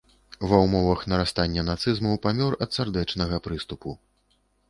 Ва 0.51 0.59
ўмовах 0.61 1.03
нарастання 1.13 1.65
нацызму 1.67 2.13
памёр 2.25 2.57
ад 2.67 2.71
сардэчнага 2.79 3.43
прыступу. 3.49 3.89